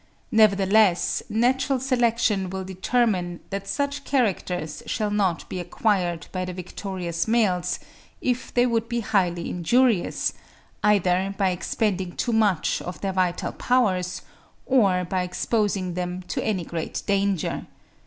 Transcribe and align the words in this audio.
Nevertheless, 0.31 1.21
natural 1.29 1.79
selection 1.79 2.49
will 2.49 2.63
determine 2.63 3.39
that 3.51 3.67
such 3.67 4.03
characters 4.03 4.81
shall 4.87 5.11
not 5.11 5.47
be 5.47 5.59
acquired 5.59 6.25
by 6.31 6.43
the 6.43 6.53
victorious 6.55 7.27
males, 7.27 7.77
if 8.19 8.51
they 8.51 8.65
would 8.65 8.89
be 8.89 9.01
highly 9.01 9.47
injurious, 9.47 10.33
either 10.81 11.35
by 11.37 11.51
expending 11.51 12.13
too 12.13 12.33
much 12.33 12.81
of 12.81 12.99
their 13.01 13.13
vital 13.13 13.51
powers, 13.51 14.23
or 14.65 15.05
by 15.05 15.21
exposing 15.21 15.93
them 15.93 16.23
to 16.23 16.43
any 16.43 16.65
great 16.65 17.03
danger. 17.05 17.67